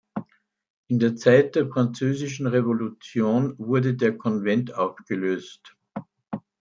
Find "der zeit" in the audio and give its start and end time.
0.97-1.53